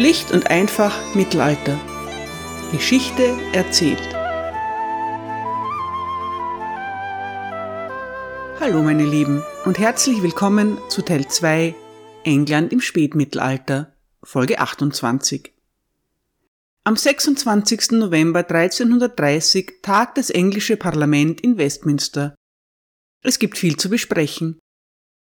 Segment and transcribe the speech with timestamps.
[0.00, 1.78] Schlicht und einfach Mittelalter.
[2.72, 4.00] Geschichte erzählt.
[8.58, 11.74] Hallo meine Lieben und herzlich willkommen zu Teil 2
[12.24, 15.52] England im Spätmittelalter, Folge 28.
[16.84, 17.90] Am 26.
[17.90, 22.34] November 1330 tagt das englische Parlament in Westminster.
[23.20, 24.60] Es gibt viel zu besprechen.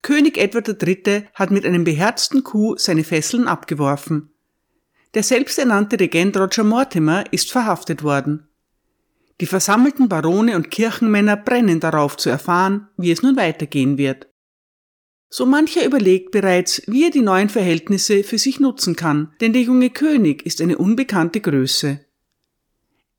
[0.00, 1.28] König Edward III.
[1.34, 4.33] hat mit einem beherzten Coup seine Fesseln abgeworfen.
[5.14, 8.48] Der selbsternannte Regent Roger Mortimer ist verhaftet worden.
[9.40, 14.28] Die versammelten Barone und Kirchenmänner brennen darauf zu erfahren, wie es nun weitergehen wird.
[15.28, 19.62] So mancher überlegt bereits, wie er die neuen Verhältnisse für sich nutzen kann, denn der
[19.62, 22.00] junge König ist eine unbekannte Größe.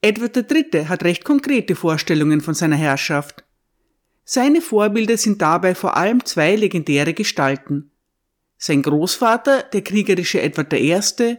[0.02, 0.86] Edward III.
[0.88, 3.44] hat recht konkrete Vorstellungen von seiner Herrschaft.
[4.24, 7.92] Seine Vorbilder sind dabei vor allem zwei legendäre Gestalten.
[8.58, 11.38] Sein Großvater, der kriegerische Edward I.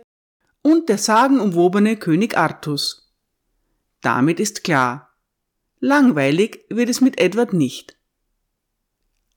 [0.67, 3.12] und der sagenumwobene König Artus.
[4.00, 5.14] Damit ist klar,
[5.78, 7.97] langweilig wird es mit Edward nicht.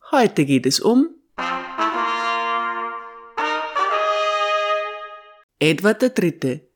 [0.09, 1.07] Heute geht es um
[5.59, 6.67] Edward III.,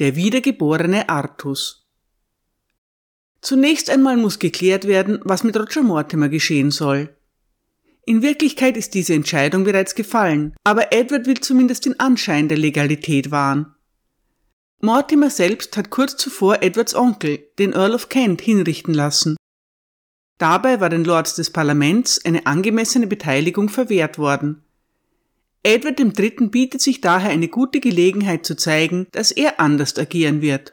[0.00, 1.88] der wiedergeborene Artus.
[3.40, 7.16] Zunächst einmal muss geklärt werden, was mit Roger Mortimer geschehen soll.
[8.04, 13.30] In Wirklichkeit ist diese Entscheidung bereits gefallen, aber Edward will zumindest den Anschein der Legalität
[13.30, 13.71] wahren.
[14.84, 19.36] Mortimer selbst hat kurz zuvor Edwards Onkel, den Earl of Kent, hinrichten lassen.
[20.38, 24.64] Dabei war den Lords des Parlaments eine angemessene Beteiligung verwehrt worden.
[25.62, 26.48] Edward III.
[26.48, 30.72] bietet sich daher eine gute Gelegenheit zu zeigen, dass er anders agieren wird.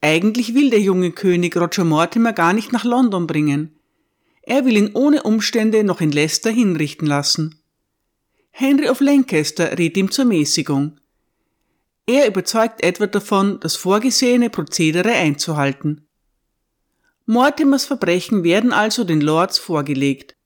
[0.00, 3.76] Eigentlich will der junge König Roger Mortimer gar nicht nach London bringen.
[4.42, 7.60] Er will ihn ohne Umstände noch in Leicester hinrichten lassen.
[8.52, 11.00] Henry of Lancaster rät ihm zur Mäßigung.
[12.06, 16.06] Er überzeugt Edward davon, das vorgesehene Prozedere einzuhalten.
[17.26, 20.36] Mortimers Verbrechen werden also den Lords vorgelegt.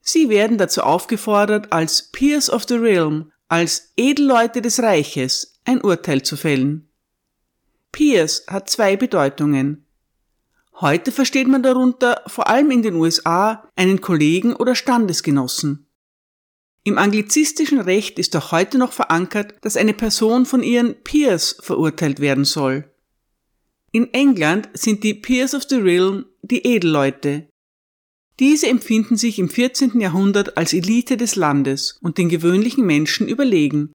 [0.00, 6.22] Sie werden dazu aufgefordert, als Peers of the Realm, als Edelleute des Reiches, ein Urteil
[6.22, 6.88] zu fällen.
[7.90, 9.84] Peers hat zwei Bedeutungen.
[10.80, 15.87] Heute versteht man darunter vor allem in den USA einen Kollegen oder Standesgenossen.
[16.84, 22.20] Im anglizistischen Recht ist auch heute noch verankert, dass eine Person von ihren Peers verurteilt
[22.20, 22.90] werden soll.
[23.92, 27.48] In England sind die Peers of the Realm die Edelleute.
[28.38, 30.00] Diese empfinden sich im 14.
[30.00, 33.92] Jahrhundert als Elite des Landes und den gewöhnlichen Menschen überlegen.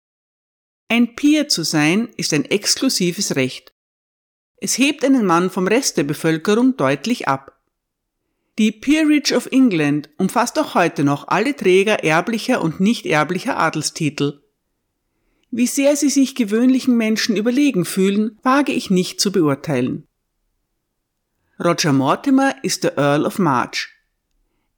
[0.90, 3.74] Ein Peer zu sein ist ein exklusives Recht.
[4.58, 7.53] Es hebt einen Mann vom Rest der Bevölkerung deutlich ab.
[8.60, 14.42] Die Peerage of England umfasst auch heute noch alle Träger erblicher und nicht erblicher Adelstitel.
[15.50, 20.08] Wie sehr sie sich gewöhnlichen Menschen überlegen fühlen, wage ich nicht zu beurteilen.
[21.64, 23.90] Roger Mortimer ist der Earl of March.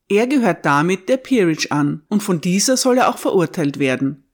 [0.08, 4.26] Er gehört damit der Peerage an und von dieser soll er auch verurteilt werden.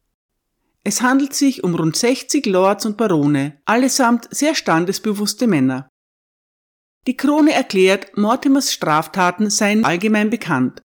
[0.84, 5.91] Es handelt sich um rund 60 Lords und Barone, allesamt sehr standesbewusste Männer.
[7.07, 10.81] Die Krone erklärt, Mortimers Straftaten seien allgemein bekannt.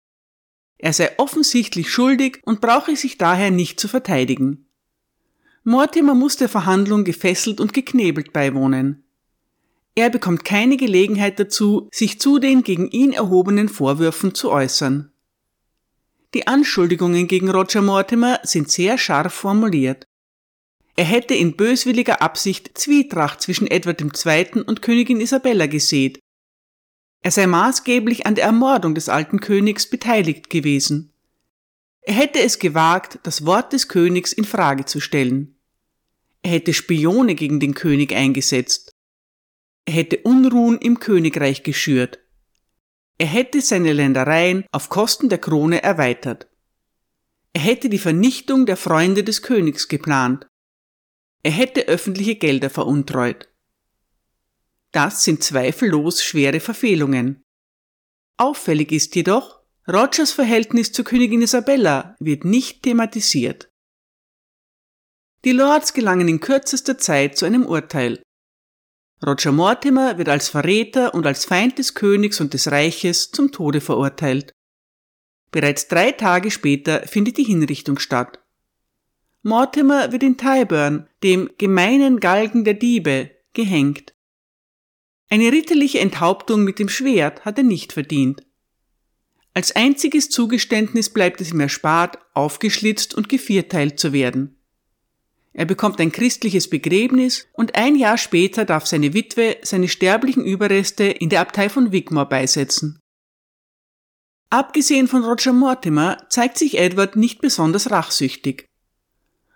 [0.79, 4.69] Er sei offensichtlich schuldig und brauche sich daher nicht zu verteidigen.
[5.65, 9.03] Mortimer muss der Verhandlung gefesselt und geknebelt beiwohnen.
[9.97, 15.11] Er bekommt keine Gelegenheit dazu, sich zu den gegen ihn erhobenen Vorwürfen zu äußern.
[16.35, 20.07] Die Anschuldigungen gegen Roger Mortimer sind sehr scharf formuliert.
[20.97, 24.63] Er hätte in böswilliger Absicht Zwietracht zwischen Edward II.
[24.63, 26.21] und Königin Isabella gesät.
[27.21, 31.13] Er sei maßgeblich an der Ermordung des alten Königs beteiligt gewesen.
[32.03, 35.57] Er hätte es gewagt, das Wort des Königs in Frage zu stellen.
[36.43, 38.93] Er hätte Spione gegen den König eingesetzt.
[39.87, 42.19] Er hätte Unruhen im Königreich geschürt.
[43.17, 46.47] Er hätte seine Ländereien auf Kosten der Krone erweitert.
[47.55, 50.47] Er hätte die Vernichtung der Freunde des Königs geplant.
[51.45, 53.51] Er hätte öffentliche Gelder veruntreut.
[54.93, 57.45] Das sind zweifellos schwere Verfehlungen.
[58.39, 63.71] Auffällig ist jedoch, Rogers Verhältnis zur Königin Isabella wird nicht thematisiert.
[65.45, 68.23] Die Lords gelangen in kürzester Zeit zu einem Urteil.
[69.25, 73.83] Roger Mortimer wird als Verräter und als Feind des Königs und des Reiches zum Tode
[73.83, 74.55] verurteilt.
[75.51, 78.44] Bereits drei Tage später findet die Hinrichtung statt.
[79.47, 84.15] Mortimer wird in Tyburn, dem gemeinen Galgen der Diebe, gehängt.
[85.29, 88.43] Eine ritterliche Enthauptung mit dem Schwert hat er nicht verdient.
[89.53, 94.57] Als einziges Zugeständnis bleibt es ihm erspart, aufgeschlitzt und gevierteilt zu werden.
[95.53, 101.05] Er bekommt ein christliches Begräbnis und ein Jahr später darf seine Witwe seine sterblichen Überreste
[101.05, 102.99] in der Abtei von Wigmore beisetzen.
[104.49, 108.71] Abgesehen von Roger Mortimer zeigt sich Edward nicht besonders rachsüchtig.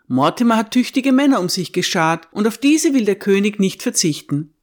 [0.08, 4.54] Mortimer hat tüchtige Männer um sich geschart und auf diese will der König nicht verzichten.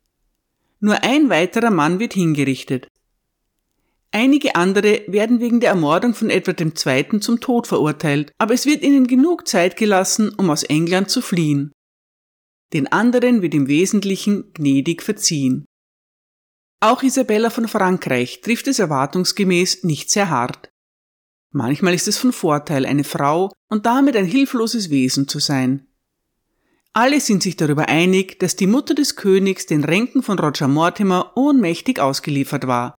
[0.80, 2.88] Nur ein weiterer Mann wird hingerichtet.
[4.12, 7.19] Einige andere werden wegen der Ermordung von Edward II.
[7.19, 11.71] zum Tod verurteilt, aber es wird ihnen genug Zeit gelassen, um aus England zu fliehen.
[12.74, 15.65] Den anderen wird im Wesentlichen gnädig verziehen.
[16.80, 20.69] Auch Isabella von Frankreich trifft es erwartungsgemäß nicht sehr hart.
[21.57, 25.88] Manchmal ist es von Vorteil, eine Frau und damit ein hilfloses Wesen zu sein.
[26.92, 31.31] Alle sind sich darüber einig, dass die Mutter des Königs den Ränken von Roger Mortimer
[31.36, 32.94] ohnmächtig ausgeliefert war.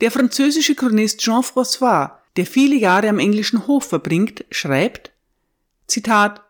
[0.00, 5.12] Der französische Chronist Jean-François, der viele Jahre am englischen Hof verbringt, schreibt,
[5.86, 6.40] Zitat,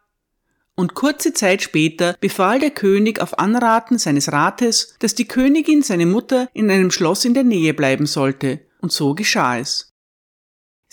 [0.76, 6.06] und kurze Zeit später befahl der König auf Anraten seines Rates, dass die Königin seine
[6.06, 9.91] Mutter in einem Schloss in der Nähe bleiben sollte, und so geschah es.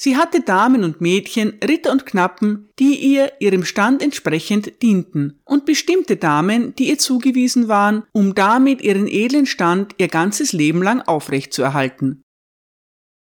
[0.02, 5.66] Sie hatte Damen und Mädchen, Ritter und Knappen, die ihr ihrem Stand entsprechend dienten, und
[5.66, 11.02] bestimmte Damen, die ihr zugewiesen waren, um damit ihren edlen Stand ihr ganzes Leben lang
[11.02, 12.22] aufrechtzuerhalten.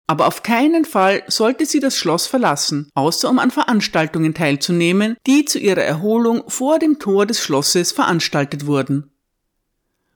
[0.06, 5.46] Aber auf keinen Fall sollte sie das Schloss verlassen, außer um an Veranstaltungen teilzunehmen, die
[5.46, 9.10] zu ihrer Erholung vor dem Tor des Schlosses veranstaltet wurden.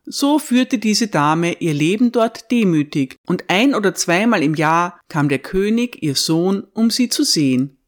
[0.04, 5.28] So führte diese Dame ihr Leben dort demütig, und ein oder zweimal im Jahr kam
[5.28, 7.78] der König, ihr Sohn, um sie zu sehen.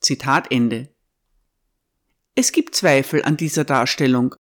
[0.00, 0.90] Zitat Ende.
[2.34, 4.34] Es gibt Zweifel an dieser Darstellung.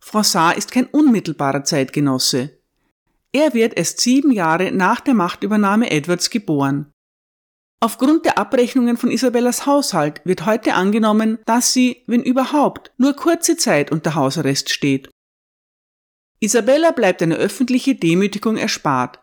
[0.00, 2.58] Froissart ist kein unmittelbarer Zeitgenosse.
[3.32, 6.90] Er wird erst sieben Jahre nach der Machtübernahme Edwards geboren.
[7.78, 13.56] Aufgrund der Abrechnungen von Isabellas Haushalt wird heute angenommen, dass sie, wenn überhaupt, nur kurze
[13.56, 15.10] Zeit unter Hausarrest steht
[16.40, 19.20] Isabella bleibt eine öffentliche Demütigung erspart.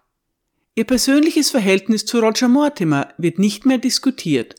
[0.76, 4.56] Ihr persönliches Verhältnis zu Roger Mortimer wird nicht mehr diskutiert.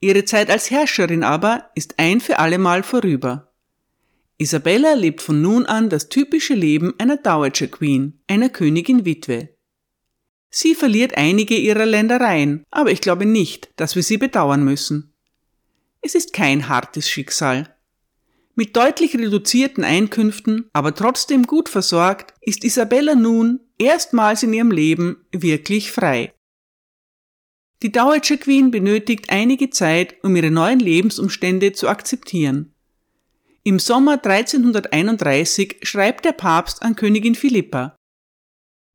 [0.00, 3.52] Ihre Zeit als Herrscherin aber ist ein für allemal vorüber.
[4.38, 9.50] Isabella lebt von nun an das typische Leben einer Dowager Queen, einer Königin Witwe.
[10.48, 15.12] Sie verliert einige ihrer Ländereien, aber ich glaube nicht, dass wir sie bedauern müssen.
[16.00, 17.74] Es ist kein hartes Schicksal.
[18.58, 25.24] Mit deutlich reduzierten Einkünften, aber trotzdem gut versorgt, ist Isabella nun erstmals in ihrem Leben
[25.30, 26.34] wirklich frei.
[27.84, 32.74] Die Dowager Queen benötigt einige Zeit, um ihre neuen Lebensumstände zu akzeptieren.
[33.62, 37.94] Im Sommer 1331 schreibt der Papst an Königin Philippa.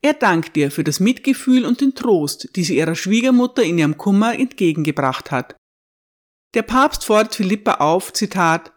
[0.02, 3.98] Er dankt ihr für das Mitgefühl und den Trost, die sie ihrer Schwiegermutter in ihrem
[3.98, 5.56] Kummer entgegengebracht hat.
[6.54, 8.74] Der Papst fordert Philippa auf, Zitat,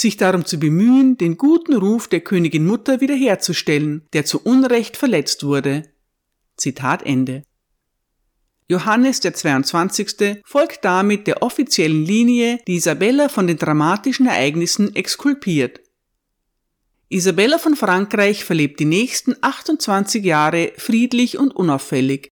[0.00, 5.44] sich darum zu bemühen, den guten Ruf der Königin Mutter wiederherzustellen, der zu Unrecht verletzt
[5.44, 5.84] wurde.
[6.56, 7.42] Zitat Ende.
[8.68, 10.42] Johannes der 22.
[10.44, 15.80] folgt damit der offiziellen Linie, die Isabella von den dramatischen Ereignissen exkulpiert.
[17.08, 22.28] Isabella von Frankreich verlebt die nächsten 28 Jahre friedlich und unauffällig.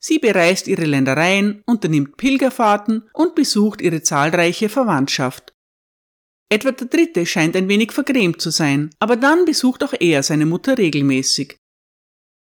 [0.00, 5.53] Sie bereist ihre Ländereien, unternimmt Pilgerfahrten und besucht ihre zahlreiche Verwandtschaft.
[6.54, 7.26] Edward III.
[7.26, 11.58] scheint ein wenig vergrämt zu sein, aber dann besucht auch er seine Mutter regelmäßig.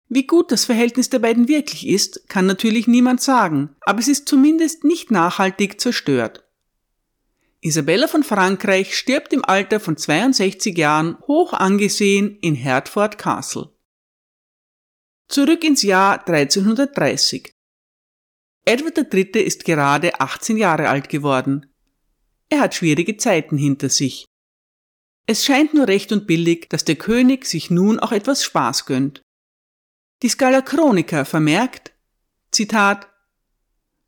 [0.10, 4.28] Wie gut das Verhältnis der beiden wirklich ist, kann natürlich niemand sagen, aber es ist
[4.28, 6.46] zumindest nicht nachhaltig zerstört.
[7.62, 13.70] Isabella von Frankreich stirbt im Alter von 62 Jahren hoch angesehen in Hertford Castle.
[15.30, 17.54] Zurück ins Jahr 1330.
[18.66, 19.42] Edward III.
[19.42, 21.71] ist gerade 18 Jahre alt geworden.
[22.52, 24.26] Er hat schwierige Zeiten hinter sich.
[25.26, 29.22] Es scheint nur recht und billig, dass der König sich nun auch etwas Spaß gönnt.
[30.22, 31.94] Die Scala Chronica vermerkt,
[32.52, 33.08] Zitat,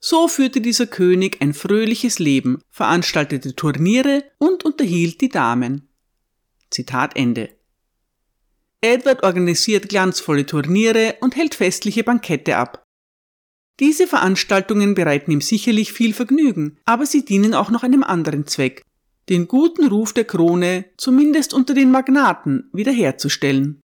[0.02, 5.88] so führte dieser König ein fröhliches Leben, veranstaltete Turniere und unterhielt die Damen.
[6.70, 7.50] Zitat Ende.
[8.82, 12.83] Edward organisiert glanzvolle Turniere und hält festliche Bankette ab.
[13.80, 18.84] Diese Veranstaltungen bereiten ihm sicherlich viel Vergnügen, aber sie dienen auch noch einem anderen Zweck,
[19.30, 23.82] den guten Ruf der Krone, zumindest unter den Magnaten, wiederherzustellen.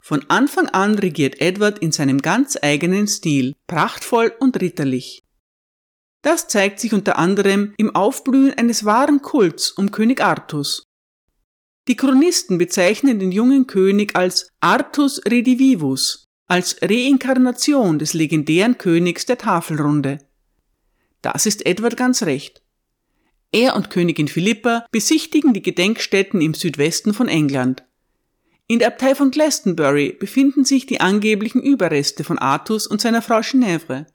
[0.00, 5.22] Von Anfang an regiert Edward in seinem ganz eigenen Stil, prachtvoll und ritterlich.
[6.22, 10.82] Das zeigt sich unter anderem im Aufblühen eines wahren Kults um König Artus.
[11.86, 19.38] Die Chronisten bezeichnen den jungen König als Artus Redivivus, als Reinkarnation des legendären Königs der
[19.38, 20.18] Tafelrunde.
[21.20, 22.62] Das ist Edward ganz recht.
[23.52, 27.84] Er und Königin Philippa besichtigen die Gedenkstätten im Südwesten von England.
[28.66, 33.40] In der Abtei von Glastonbury befinden sich die angeblichen Überreste von Artus und seiner Frau
[33.40, 34.06] Ginevre.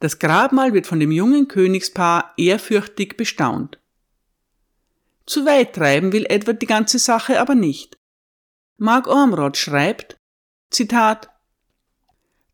[0.00, 3.78] Das Grabmal wird von dem jungen Königspaar ehrfürchtig bestaunt.
[5.24, 7.98] Zu weit treiben will Edward die ganze Sache aber nicht.
[8.76, 10.18] Mark Ormrod schreibt,
[10.70, 11.28] Zitat,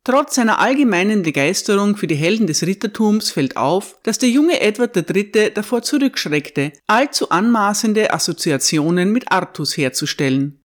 [0.04, 4.96] Trotz seiner allgemeinen Begeisterung für die Helden des Rittertums fällt auf, dass der junge Edward
[4.96, 5.52] III.
[5.54, 10.60] davor zurückschreckte, allzu anmaßende Assoziationen mit Artus herzustellen.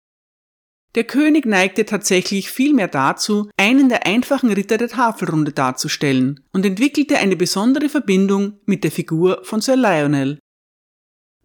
[0.94, 7.18] Der König neigte tatsächlich vielmehr dazu, einen der einfachen Ritter der Tafelrunde darzustellen und entwickelte
[7.18, 10.38] eine besondere Verbindung mit der Figur von Sir Lionel.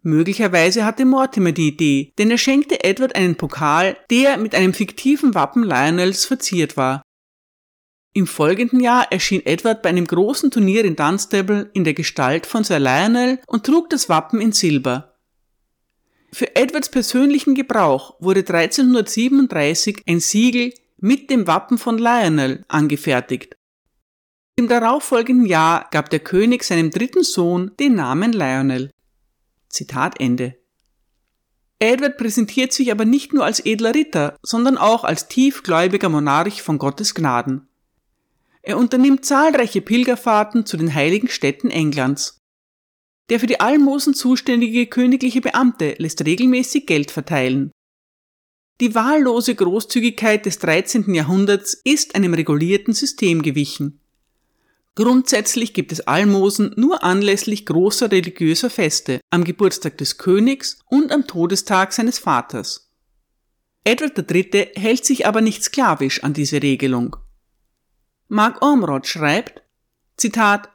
[0.02, 5.34] Möglicherweise hatte Mortimer die Idee, denn er schenkte Edward einen Pokal, der mit einem fiktiven
[5.34, 7.02] Wappen Lionels verziert war.
[8.12, 12.64] Im folgenden Jahr erschien Edward bei einem großen Turnier in Dunstable in der Gestalt von
[12.64, 15.14] Sir Lionel und trug das Wappen in Silber.
[16.32, 23.54] Für Edwards persönlichen Gebrauch wurde 1337 ein Siegel mit dem Wappen von Lionel angefertigt.
[24.56, 28.90] Im darauffolgenden Jahr gab der König seinem dritten Sohn den Namen Lionel.
[29.72, 30.56] Zitat Ende.
[31.78, 36.78] Edward präsentiert sich aber nicht nur als edler Ritter, sondern auch als tiefgläubiger Monarch von
[36.78, 37.66] Gottes Gnaden.
[38.62, 42.38] Er unternimmt zahlreiche Pilgerfahrten zu den heiligen Städten Englands.
[43.30, 47.72] Der für die Almosen zuständige königliche Beamte lässt regelmäßig Geld verteilen.
[48.80, 51.14] Die wahllose Großzügigkeit des 13.
[51.14, 54.01] Jahrhunderts ist einem regulierten System gewichen.
[54.94, 61.26] Grundsätzlich gibt es Almosen nur anlässlich großer religiöser Feste, am Geburtstag des Königs und am
[61.26, 62.90] Todestag seines Vaters.
[63.84, 64.72] Edward III.
[64.76, 67.16] hält sich aber nicht sklavisch an diese Regelung.
[68.28, 69.62] Mark Ormrod schreibt,
[70.16, 70.68] Zitat,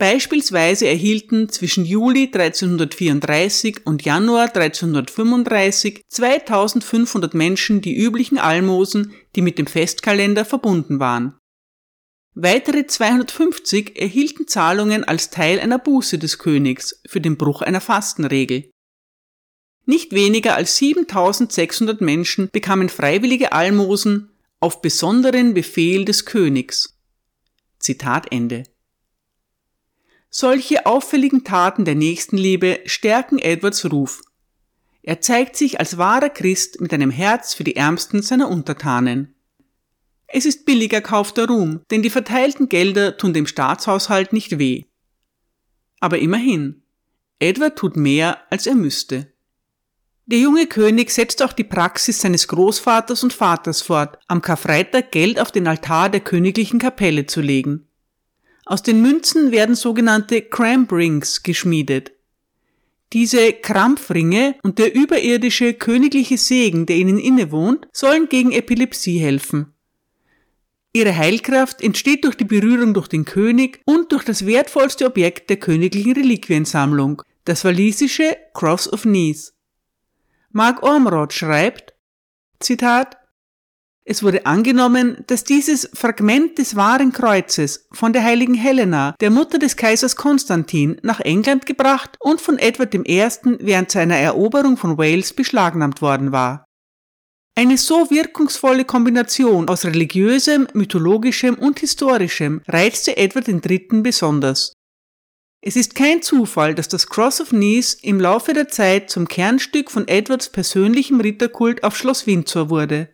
[0.00, 9.58] Beispielsweise erhielten zwischen Juli 1334 und Januar 1335 2500 Menschen die üblichen Almosen, die mit
[9.58, 11.39] dem Festkalender verbunden waren.
[12.34, 18.70] Weitere 250 erhielten Zahlungen als Teil einer Buße des Königs für den Bruch einer Fastenregel.
[19.84, 26.96] Nicht weniger als 7600 Menschen bekamen freiwillige Almosen auf besonderen Befehl des Königs.
[27.80, 28.62] Zitat Ende.
[30.28, 34.22] Solche auffälligen Taten der Nächstenliebe stärken Edwards Ruf.
[35.02, 39.34] Er zeigt sich als wahrer Christ mit einem Herz für die Ärmsten seiner Untertanen.
[40.32, 44.84] Es ist billiger kaufter Ruhm, denn die verteilten Gelder tun dem Staatshaushalt nicht weh.
[45.98, 46.82] Aber immerhin,
[47.40, 49.32] Edward tut mehr, als er müsste.
[50.26, 55.40] Der junge König setzt auch die Praxis seines Großvaters und Vaters fort, am Karfreitag Geld
[55.40, 57.88] auf den Altar der königlichen Kapelle zu legen.
[58.64, 62.12] Aus den Münzen werden sogenannte Cramp Rings geschmiedet.
[63.12, 69.74] Diese Krampfringe und der überirdische königliche Segen, der ihnen innewohnt, sollen gegen Epilepsie helfen.
[70.92, 75.58] Ihre Heilkraft entsteht durch die Berührung durch den König und durch das wertvollste Objekt der
[75.58, 79.54] königlichen Reliquiensammlung, das walisische Cross of Nice.
[80.50, 81.94] Mark Ormrod schreibt,
[82.58, 83.16] Zitat,
[84.04, 89.60] es wurde angenommen, dass dieses Fragment des wahren Kreuzes von der heiligen Helena, der Mutter
[89.60, 93.28] des Kaisers Konstantin, nach England gebracht und von Edward I.
[93.60, 96.64] während seiner Eroberung von Wales beschlagnahmt worden war.
[97.60, 104.00] Eine so wirkungsvolle Kombination aus religiösem, mythologischem und historischem reizte Edward III.
[104.00, 104.72] besonders.
[105.60, 109.90] Es ist kein Zufall, dass das Cross of Nice im Laufe der Zeit zum Kernstück
[109.90, 113.10] von Edwards persönlichem Ritterkult auf Schloss Windsor wurde.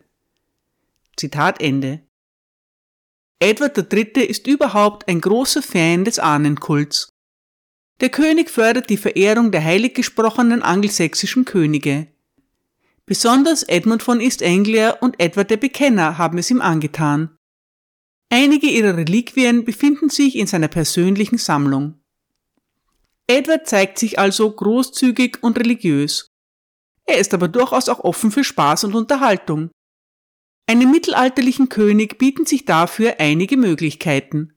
[1.17, 2.03] Zitat Ende.
[3.39, 4.23] Edward III.
[4.23, 7.09] ist überhaupt ein großer Fan des Ahnenkults.
[7.99, 12.07] Der König fördert die Verehrung der heilig gesprochenen angelsächsischen Könige.
[13.07, 17.37] Besonders Edmund von East Anglia und Edward der Bekenner haben es ihm angetan.
[18.29, 22.01] Einige ihrer Reliquien befinden sich in seiner persönlichen Sammlung.
[23.25, 26.33] Edward zeigt sich also großzügig und religiös.
[27.05, 29.71] Er ist aber durchaus auch offen für Spaß und Unterhaltung.
[30.69, 34.51] Einem mittelalterlichen König bieten sich dafür einige Möglichkeiten.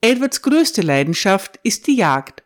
[0.00, 2.45] Edwards größte Leidenschaft ist die Jagd.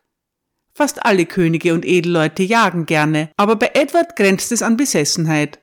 [0.81, 5.63] Fast alle Könige und Edelleute jagen gerne, aber bei Edward grenzt es an Besessenheit.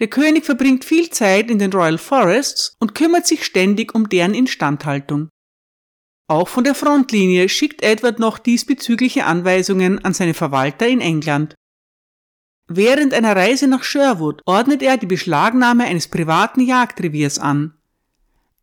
[0.00, 4.34] Der König verbringt viel Zeit in den Royal Forests und kümmert sich ständig um deren
[4.34, 5.28] Instandhaltung.
[6.26, 11.54] Auch von der Frontlinie schickt Edward noch diesbezügliche Anweisungen an seine Verwalter in England.
[12.66, 17.77] Während einer Reise nach Sherwood ordnet er die Beschlagnahme eines privaten Jagdreviers an.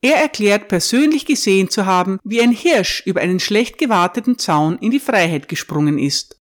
[0.05, 4.91] Er erklärt persönlich gesehen zu haben, wie ein Hirsch über einen schlecht gewarteten Zaun in
[4.91, 6.39] die Freiheit gesprungen ist.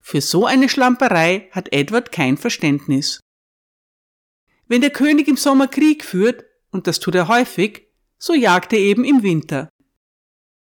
[0.00, 3.18] Für so eine Schlamperei hat Edward kein Verständnis.
[4.68, 8.78] Wenn der König im Sommer Krieg führt, und das tut er häufig, so jagt er
[8.78, 9.68] eben im Winter.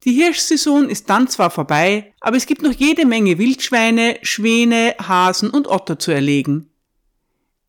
[0.03, 5.51] Die Hirschsaison ist dann zwar vorbei, aber es gibt noch jede Menge Wildschweine, Schwäne, Hasen
[5.51, 6.72] und Otter zu erlegen.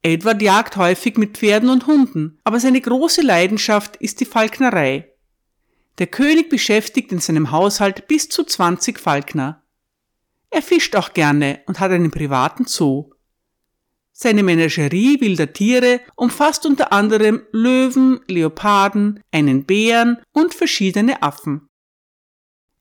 [0.05, 5.10] Edward jagt häufig mit Pferden und Hunden, aber seine große Leidenschaft ist die Falknerei.
[5.98, 9.63] Der König beschäftigt in seinem Haushalt bis zu 20 Falkner.
[10.50, 13.12] Er fischt auch gerne und hat einen privaten Zoo.
[14.12, 21.67] Seine Menagerie wilder Tiere umfasst unter anderem Löwen, Leoparden, einen Bären und verschiedene Affen.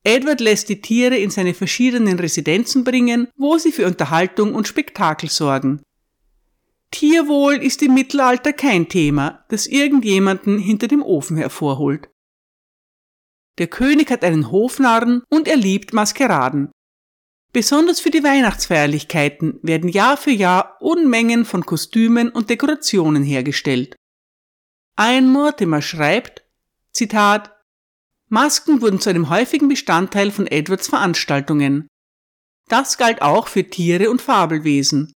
[0.05, 5.31] Edward lässt die Tiere in seine verschiedenen Residenzen bringen, wo sie für Unterhaltung und Spektakel
[5.31, 5.81] sorgen.
[6.93, 12.09] Tierwohl ist im Mittelalter kein Thema, das irgendjemanden hinter dem Ofen hervorholt.
[13.59, 16.71] Der König hat einen Hofnarren und er liebt Maskeraden.
[17.53, 23.97] Besonders für die Weihnachtsfeierlichkeiten werden Jahr für Jahr Unmengen von Kostümen und Dekorationen hergestellt.
[24.99, 26.47] Ian Mortimer schreibt,
[26.93, 27.55] Zitat,
[28.29, 31.89] Masken wurden zu einem häufigen Bestandteil von Edwards Veranstaltungen.
[32.69, 35.13] Das galt auch für Tiere und Fabelwesen.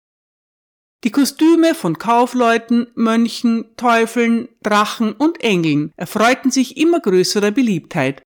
[1.04, 8.22] Die Kostüme von Kaufleuten, Mönchen, Teufeln, Drachen und Engeln erfreuten sich immer größerer Beliebtheit.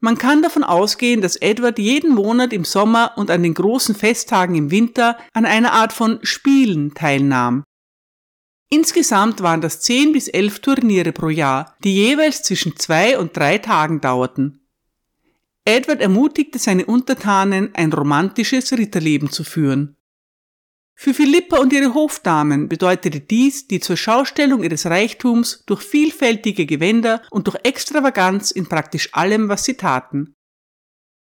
[0.00, 4.54] Man kann davon ausgehen, dass Edward jeden Monat im Sommer und an den großen Festtagen
[4.54, 7.64] im Winter an einer Art von Spielen teilnahm.
[8.70, 13.58] Insgesamt waren das zehn bis elf Turniere pro Jahr, die jeweils zwischen zwei und drei
[13.58, 14.60] Tagen dauerten.
[15.66, 19.96] Edward ermutigte seine Untertanen, ein romantisches Ritterleben zu führen.
[21.02, 27.22] Für Philippa und ihre Hofdamen bedeutete dies die zur Schaustellung ihres Reichtums durch vielfältige Gewänder
[27.30, 30.34] und durch Extravaganz in praktisch allem, was sie taten.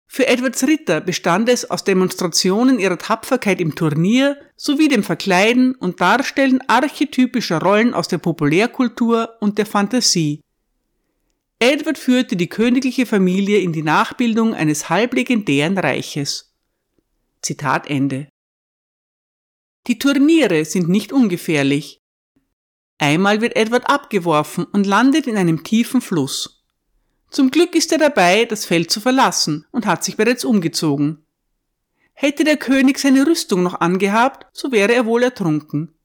[0.06, 6.02] Für Edwards Ritter bestand es aus Demonstrationen ihrer Tapferkeit im Turnier sowie dem Verkleiden und
[6.02, 10.42] Darstellen archetypischer Rollen aus der Populärkultur und der Fantasie.
[11.60, 16.54] Edward führte die königliche Familie in die Nachbildung eines halblegendären Reiches.
[17.42, 18.28] Zitat Ende.
[19.88, 22.02] Die Turniere sind nicht ungefährlich.
[22.98, 26.64] Einmal wird Edward abgeworfen und landet in einem tiefen Fluss.
[27.30, 31.26] Zum Glück ist er dabei, das Feld zu verlassen und hat sich bereits umgezogen.
[32.14, 35.98] Hätte der König seine Rüstung noch angehabt, so wäre er wohl ertrunken.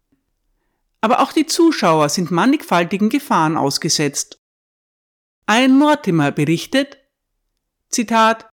[1.00, 4.40] Aber auch die Zuschauer sind mannigfaltigen Gefahren ausgesetzt.
[5.46, 6.98] Ein Mortimer berichtet,
[7.90, 8.48] Zitat,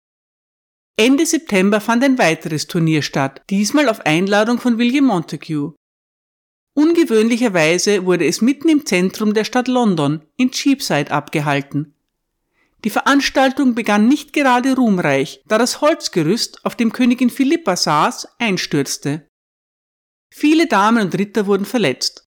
[0.96, 5.74] Ende September fand ein weiteres Turnier statt, diesmal auf Einladung von William Montague.
[6.74, 11.94] Ungewöhnlicherweise wurde es mitten im Zentrum der Stadt London, in Cheapside, abgehalten.
[12.84, 19.26] Die Veranstaltung begann nicht gerade ruhmreich, da das Holzgerüst, auf dem Königin Philippa saß, einstürzte.
[20.30, 22.23] Viele Damen und Ritter wurden verletzt.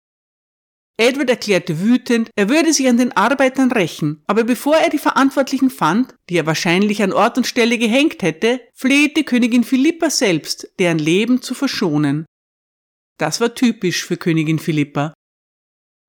[0.99, 5.69] Edward erklärte wütend, er würde sich an den Arbeitern rächen, aber bevor er die Verantwortlichen
[5.69, 10.97] fand, die er wahrscheinlich an Ort und Stelle gehängt hätte, flehte Königin Philippa selbst, deren
[10.97, 12.25] Leben zu verschonen.
[13.19, 15.13] Das war typisch für Königin Philippa.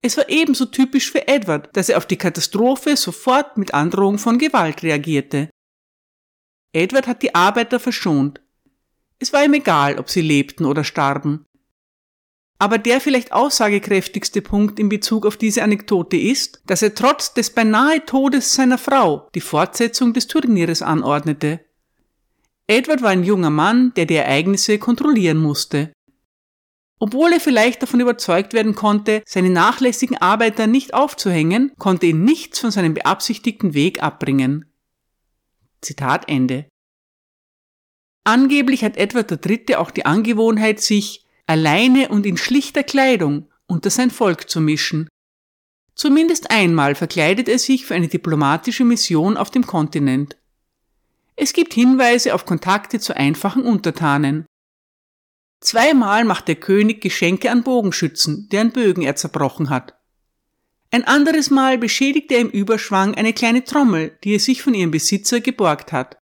[0.03, 4.39] Es war ebenso typisch für Edward, dass er auf die Katastrophe sofort mit Androhung von
[4.39, 5.51] Gewalt reagierte.
[6.73, 8.41] Edward hat die Arbeiter verschont.
[9.19, 11.45] Es war ihm egal, ob sie lebten oder starben.
[12.59, 17.51] Aber der vielleicht aussagekräftigste Punkt in Bezug auf diese Anekdote ist, dass er trotz des
[17.51, 21.61] beinahe Todes seiner Frau die Fortsetzung des Turnieres anordnete.
[22.67, 25.93] Edward war ein junger Mann, der die Ereignisse kontrollieren musste.
[26.99, 32.59] Obwohl er vielleicht davon überzeugt werden konnte, seine nachlässigen Arbeiter nicht aufzuhängen, konnte ihn nichts
[32.59, 34.65] von seinem beabsichtigten Weg abbringen.
[35.81, 36.69] Zitat Ende.
[38.25, 39.77] Angeblich hat Edward III.
[39.77, 45.09] auch die Angewohnheit, sich alleine und in schlichter Kleidung unter sein Volk zu mischen.
[45.95, 50.37] Zumindest einmal verkleidet er sich für eine diplomatische Mission auf dem Kontinent.
[51.35, 54.47] Es gibt Hinweise auf Kontakte zu einfachen Untertanen.
[55.61, 59.95] Zweimal macht der König Geschenke an Bogenschützen, deren Bögen er zerbrochen hat.
[60.91, 64.91] Ein anderes Mal beschädigt er im Überschwang eine kleine Trommel, die er sich von ihrem
[64.91, 66.19] Besitzer geborgt hat.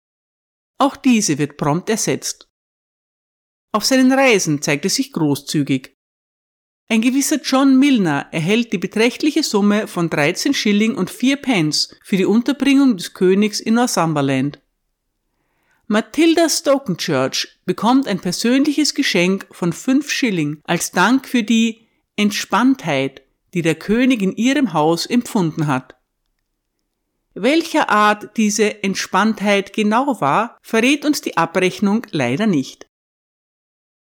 [0.78, 2.51] Auch diese wird prompt ersetzt.
[3.72, 5.96] Auf seinen Reisen zeigt er sich großzügig.
[6.88, 12.18] Ein gewisser John Milner erhält die beträchtliche Summe von 13 Schilling und 4 Pence für
[12.18, 14.61] die Unterbringung des Königs in Northumberland.
[15.87, 23.22] Matilda Stokenchurch bekommt ein persönliches Geschenk von 5 Schilling als Dank für die Entspanntheit,
[23.54, 25.96] die der König in ihrem Haus empfunden hat.
[27.32, 32.87] Welcher Art diese Entspanntheit genau war, verrät uns die Abrechnung leider nicht.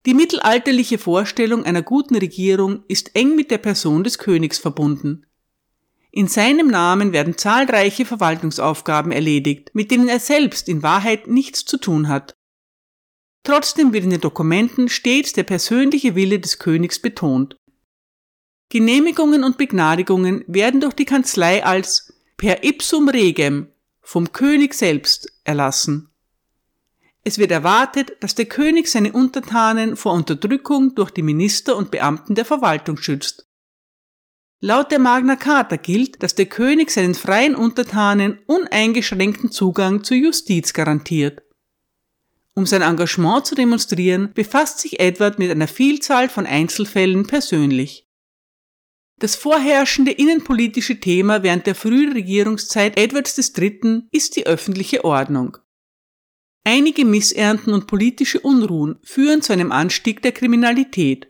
[0.06, 5.26] Die mittelalterliche Vorstellung einer guten Regierung ist eng mit der Person des Königs verbunden.
[6.10, 11.76] In seinem Namen werden zahlreiche Verwaltungsaufgaben erledigt, mit denen er selbst in Wahrheit nichts zu
[11.76, 12.34] tun hat.
[13.44, 17.56] Trotzdem wird in den Dokumenten stets der persönliche Wille des Königs betont.
[18.70, 23.68] Genehmigungen und Begnadigungen werden durch die Kanzlei als per ipsum regem
[24.00, 26.09] vom König selbst erlassen.
[27.22, 32.34] Es wird erwartet, dass der König seine Untertanen vor Unterdrückung durch die Minister und Beamten
[32.34, 33.46] der Verwaltung schützt.
[34.62, 40.72] Laut der Magna Carta gilt, dass der König seinen freien Untertanen uneingeschränkten Zugang zur Justiz
[40.72, 41.42] garantiert.
[42.54, 48.06] Um sein Engagement zu demonstrieren, befasst sich Edward mit einer Vielzahl von Einzelfällen persönlich.
[49.18, 54.02] Das vorherrschende innenpolitische Thema während der frühen Regierungszeit Edwards III.
[54.10, 55.58] ist die öffentliche Ordnung.
[56.64, 61.28] Einige Missernten und politische Unruhen führen zu einem Anstieg der Kriminalität.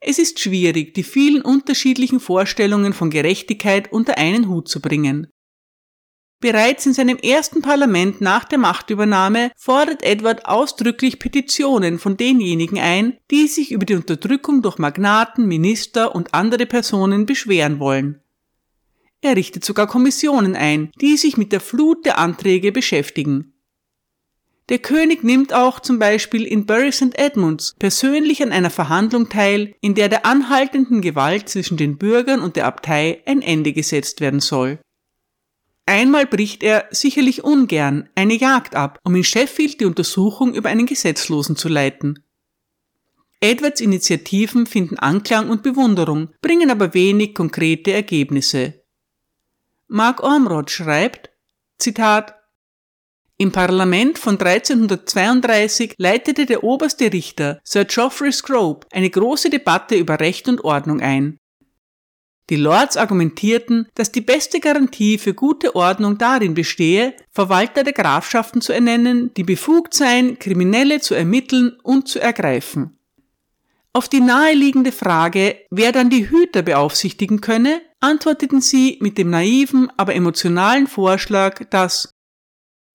[0.00, 5.28] Es ist schwierig, die vielen unterschiedlichen Vorstellungen von Gerechtigkeit unter einen Hut zu bringen.
[6.40, 13.18] Bereits in seinem ersten Parlament nach der Machtübernahme fordert Edward ausdrücklich Petitionen von denjenigen ein,
[13.30, 18.22] die sich über die Unterdrückung durch Magnaten, Minister und andere Personen beschweren wollen.
[19.20, 23.52] Er richtet sogar Kommissionen ein, die sich mit der Flut der Anträge beschäftigen.
[24.70, 27.18] Der König nimmt auch zum Beispiel in Bury St.
[27.18, 32.54] Edmunds persönlich an einer Verhandlung teil, in der der anhaltenden Gewalt zwischen den Bürgern und
[32.54, 34.78] der Abtei ein Ende gesetzt werden soll.
[35.86, 40.86] Einmal bricht er sicherlich ungern eine Jagd ab, um in Sheffield die Untersuchung über einen
[40.86, 42.24] Gesetzlosen zu leiten.
[43.40, 48.84] Edwards Initiativen finden Anklang und Bewunderung, bringen aber wenig konkrete Ergebnisse.
[49.88, 51.30] Mark Ormrod schreibt,
[51.78, 52.39] Zitat,
[53.40, 60.20] im Parlament von 1332 leitete der oberste Richter Sir Geoffrey Scrope eine große Debatte über
[60.20, 61.38] Recht und Ordnung ein.
[62.50, 68.60] Die Lords argumentierten, dass die beste Garantie für gute Ordnung darin bestehe, Verwalter der Grafschaften
[68.60, 72.98] zu ernennen, die befugt seien, Kriminelle zu ermitteln und zu ergreifen.
[73.94, 79.88] Auf die naheliegende Frage, wer dann die Hüter beaufsichtigen könne, antworteten sie mit dem naiven,
[79.96, 82.12] aber emotionalen Vorschlag, dass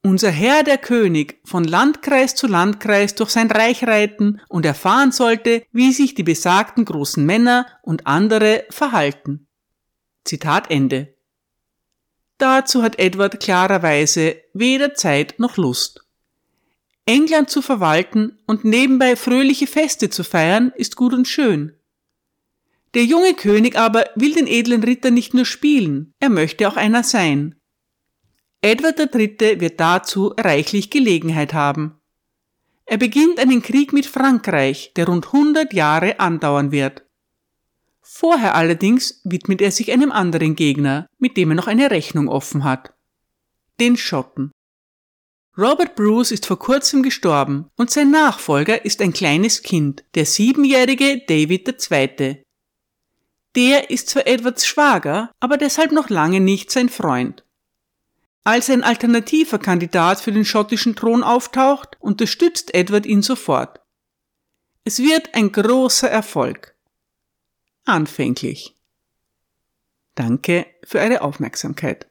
[0.05, 5.63] unser Herr der König von Landkreis zu Landkreis durch sein Reich reiten und erfahren sollte,
[5.71, 9.47] wie sich die besagten großen Männer und andere verhalten.
[10.23, 11.15] Zitat Ende.
[12.37, 16.05] Dazu hat Edward klarerweise weder Zeit noch Lust.
[17.07, 21.73] England zu verwalten und nebenbei fröhliche Feste zu feiern, ist gut und schön.
[22.93, 27.01] Der junge König aber will den edlen Ritter nicht nur spielen, er möchte auch einer
[27.01, 27.55] sein.
[28.65, 29.61] Edward III.
[29.61, 31.99] wird dazu reichlich Gelegenheit haben.
[32.87, 37.03] Er beginnt einen Krieg mit Frankreich, der rund 100 Jahre andauern wird.
[38.01, 42.63] Vorher allerdings widmet er sich einem anderen Gegner, mit dem er noch eine Rechnung offen
[42.63, 42.95] hat.
[43.79, 44.49] Den Schotten.
[45.55, 51.21] Robert Bruce ist vor kurzem gestorben und sein Nachfolger ist ein kleines Kind, der siebenjährige
[51.27, 52.43] David II.
[53.55, 57.44] Der ist zwar Edwards Schwager, aber deshalb noch lange nicht sein Freund.
[58.47, 63.81] Als ein alternativer Kandidat für den schottischen Thron auftaucht, unterstützt Edward ihn sofort.
[64.83, 66.75] Es wird ein großer Erfolg.
[67.85, 68.79] Anfänglich.
[70.13, 72.07] Danke für eure Aufmerksamkeit.